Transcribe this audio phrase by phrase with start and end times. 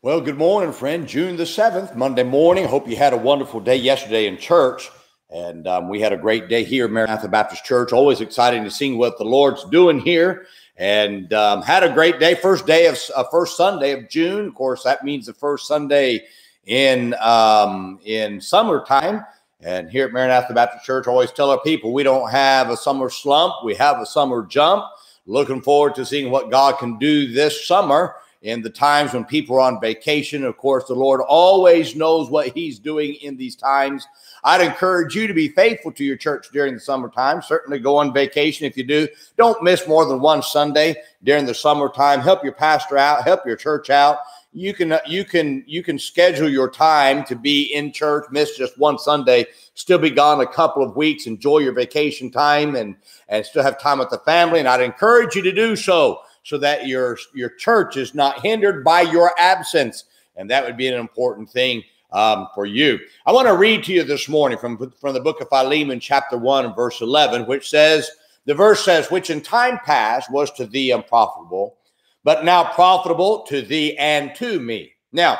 [0.00, 1.08] Well, good morning, friend.
[1.08, 2.68] June the 7th, Monday morning.
[2.68, 4.88] Hope you had a wonderful day yesterday in church.
[5.28, 7.92] And um, we had a great day here at Maranatha Baptist Church.
[7.92, 10.46] Always exciting to see what the Lord's doing here.
[10.76, 12.36] And um, had a great day.
[12.36, 14.46] First day of uh, first Sunday of June.
[14.46, 16.26] Of course, that means the first Sunday
[16.64, 19.24] in um, in summertime.
[19.62, 23.10] And here at Maranatha Baptist Church, always tell our people we don't have a summer
[23.10, 24.84] slump, we have a summer jump.
[25.26, 29.56] Looking forward to seeing what God can do this summer in the times when people
[29.56, 30.44] are on vacation.
[30.44, 34.06] Of course, the Lord always knows what He's doing in these times.
[34.44, 37.42] I'd encourage you to be faithful to your church during the summertime.
[37.42, 39.08] Certainly go on vacation if you do.
[39.36, 42.20] Don't miss more than one Sunday during the summertime.
[42.20, 44.18] Help your pastor out, help your church out
[44.52, 48.78] you can you can you can schedule your time to be in church miss just
[48.78, 52.96] one sunday still be gone a couple of weeks enjoy your vacation time and
[53.28, 56.58] and still have time with the family and i'd encourage you to do so so
[56.58, 60.04] that your your church is not hindered by your absence
[60.36, 63.92] and that would be an important thing um, for you i want to read to
[63.92, 67.68] you this morning from from the book of philemon chapter 1 and verse 11 which
[67.68, 68.10] says
[68.46, 71.78] the verse says which in time past was to thee unprofitable
[72.24, 74.92] but now profitable to thee and to me.
[75.12, 75.38] Now,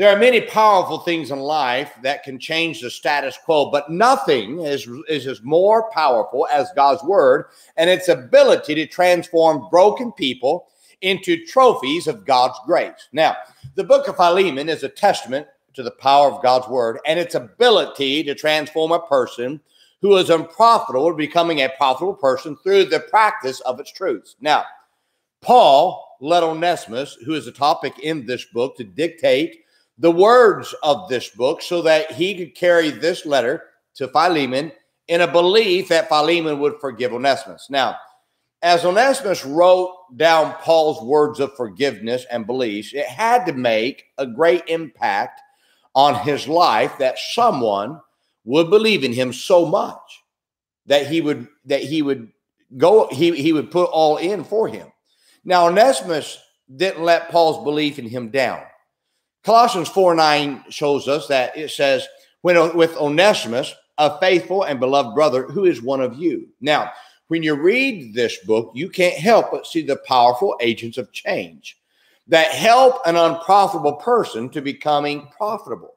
[0.00, 4.60] there are many powerful things in life that can change the status quo, but nothing
[4.60, 10.68] is, is as more powerful as God's word and its ability to transform broken people
[11.02, 13.08] into trophies of God's grace.
[13.12, 13.36] Now,
[13.74, 17.34] the book of Philemon is a testament to the power of God's word and its
[17.34, 19.60] ability to transform a person
[20.00, 24.36] who is unprofitable to becoming a profitable person through the practice of its truths.
[24.40, 24.64] Now,
[25.42, 29.64] Paul led Onesimus, who is a topic in this book, to dictate
[30.00, 33.62] the words of this book so that he could carry this letter
[33.94, 34.72] to Philemon
[35.06, 37.68] in a belief that Philemon would forgive Onesimus.
[37.70, 37.96] Now,
[38.62, 44.26] as Onesimus wrote down Paul's words of forgiveness and beliefs, it had to make a
[44.26, 45.40] great impact
[45.94, 48.00] on his life that someone
[48.44, 50.22] would believe in him so much
[50.86, 52.28] that he would that he would
[52.76, 54.90] go he, he would put all in for him
[55.44, 56.38] now, Onesimus
[56.74, 58.62] didn't let Paul's belief in him down.
[59.44, 62.06] Colossians 4 9 shows us that it says,
[62.42, 66.48] when with Onesimus, a faithful and beloved brother who is one of you.
[66.60, 66.90] Now,
[67.28, 71.78] when you read this book, you can't help but see the powerful agents of change
[72.26, 75.94] that help an unprofitable person to becoming profitable.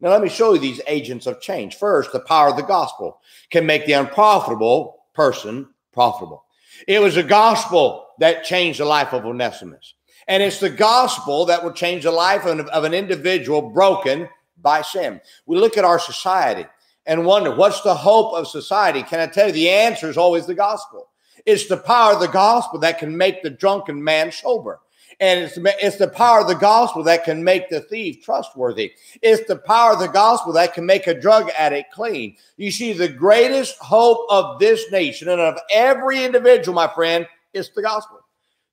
[0.00, 1.76] Now, let me show you these agents of change.
[1.76, 3.20] First, the power of the gospel
[3.50, 6.44] can make the unprofitable person profitable.
[6.86, 9.94] It was the gospel that changed the life of Onesimus.
[10.30, 14.28] And it's the gospel that will change the life of, of an individual broken
[14.62, 15.20] by sin.
[15.44, 16.66] We look at our society
[17.04, 19.02] and wonder what's the hope of society?
[19.02, 21.08] Can I tell you the answer is always the gospel?
[21.46, 24.78] It's the power of the gospel that can make the drunken man sober.
[25.18, 28.92] And it's, it's the power of the gospel that can make the thief trustworthy.
[29.22, 32.36] It's the power of the gospel that can make a drug addict clean.
[32.56, 37.70] You see, the greatest hope of this nation and of every individual, my friend, is
[37.70, 38.19] the gospel.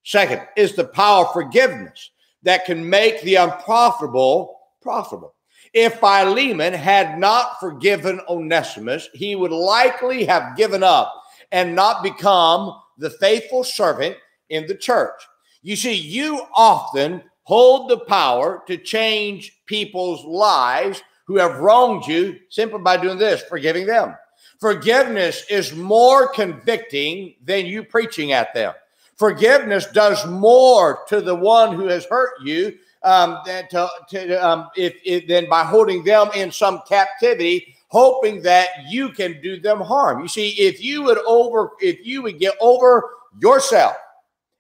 [0.08, 2.12] Second is the power of forgiveness
[2.44, 5.36] that can make the unprofitable profitable.
[5.74, 11.14] If Philemon had not forgiven Onesimus, he would likely have given up
[11.52, 14.16] and not become the faithful servant
[14.48, 15.22] in the church.
[15.62, 22.38] You see, you often hold the power to change people's lives who have wronged you
[22.50, 24.16] simply by doing this, forgiving them.
[24.62, 28.74] Forgiveness is more convicting than you preaching at them.
[29.18, 34.70] Forgiveness does more to the one who has hurt you um, than, to, to, um,
[34.76, 39.80] if, if, than by holding them in some captivity, hoping that you can do them
[39.80, 40.22] harm.
[40.22, 43.10] You see, if you would over, if you would get over
[43.42, 43.96] yourself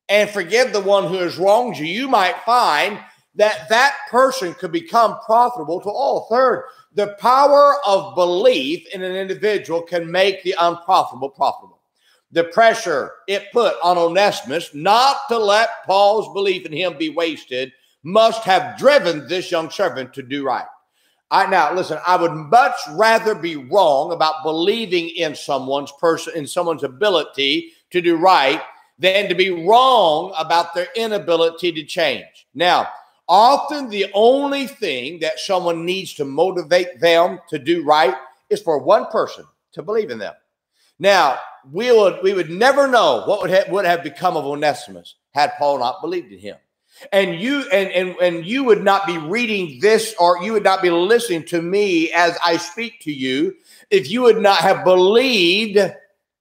[0.09, 2.99] and forgive the one who has wronged you, you might find
[3.35, 6.27] that that person could become profitable to all.
[6.29, 11.76] Third, the power of belief in an individual can make the unprofitable profitable.
[12.31, 17.71] The pressure it put on Onesimus not to let Paul's belief in him be wasted
[18.03, 20.65] must have driven this young servant to do right.
[21.29, 26.47] I now listen, I would much rather be wrong about believing in someone's person in
[26.47, 28.61] someone's ability to do right
[28.99, 32.47] than to be wrong about their inability to change.
[32.53, 32.87] Now,
[33.27, 38.15] often the only thing that someone needs to motivate them to do right
[38.49, 40.33] is for one person to believe in them.
[40.99, 41.37] Now,
[41.71, 45.53] we would we would never know what would have, would have become of Onesimus had
[45.57, 46.57] Paul not believed in him.
[47.11, 50.81] And you and, and and you would not be reading this or you would not
[50.81, 53.53] be listening to me as I speak to you
[53.89, 55.79] if you would not have believed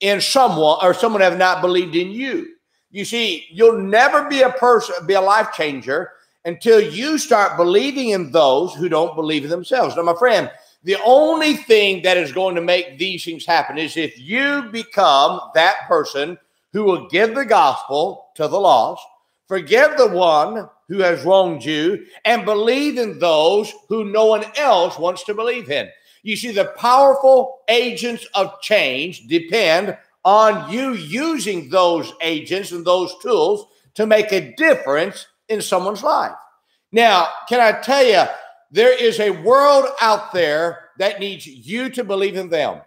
[0.00, 2.54] in someone or someone have not believed in you.
[2.90, 6.12] You see, you'll never be a person, be a life changer
[6.46, 9.96] until you start believing in those who don't believe in themselves.
[9.96, 10.50] Now, my friend,
[10.86, 15.40] the only thing that is going to make these things happen is if you become
[15.54, 16.38] that person
[16.72, 19.04] who will give the gospel to the lost,
[19.48, 24.96] forgive the one who has wronged you, and believe in those who no one else
[24.96, 25.88] wants to believe in.
[26.22, 33.12] You see, the powerful agents of change depend on you using those agents and those
[33.20, 36.36] tools to make a difference in someone's life.
[36.92, 38.22] Now, can I tell you,
[38.70, 42.82] there is a world out there that needs you to believe in them.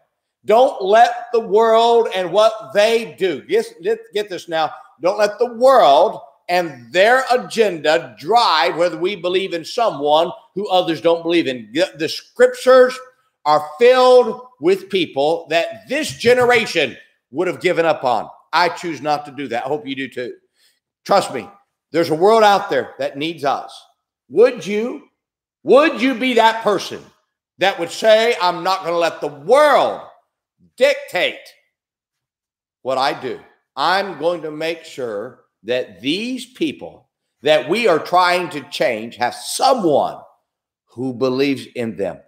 [0.46, 3.66] Don't let the world and what they do, get,
[4.14, 4.72] get this now,
[5.02, 11.00] don't let the world and their agenda drive whether we believe in someone who others
[11.00, 11.72] don't believe in.
[11.98, 12.98] The scriptures
[13.46, 16.98] are filled with people that this generation
[17.32, 18.28] would have given up on.
[18.52, 19.66] I choose not to do that.
[19.66, 20.34] I hope you do too.
[21.06, 21.48] Trust me,
[21.92, 23.80] there's a world out there that needs us.
[24.30, 25.09] Would you,
[25.64, 27.04] would you be that person
[27.58, 30.02] that would say, I'm not going to let the world
[30.78, 31.40] dictate
[32.82, 33.40] what I do?
[33.76, 37.10] I'm going to make sure that these people
[37.42, 40.18] that we are trying to change have someone
[40.86, 42.20] who believes in them.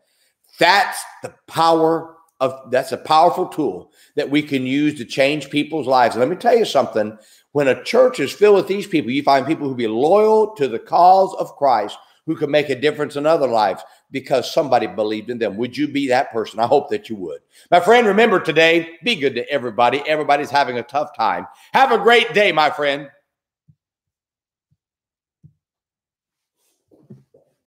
[0.60, 5.88] That's the power of that's a powerful tool that we can use to change people's
[5.88, 6.16] lives.
[6.16, 7.18] And let me tell you something
[7.52, 10.68] when a church is filled with these people, you find people who be loyal to
[10.68, 15.30] the cause of Christ, who can make a difference in other lives because somebody believed
[15.30, 15.58] in them.
[15.58, 16.60] Would you be that person?
[16.60, 17.42] I hope that you would.
[17.72, 20.02] My friend, remember today, be good to everybody.
[20.08, 21.48] Everybody's having a tough time.
[21.74, 23.10] Have a great day, my friend.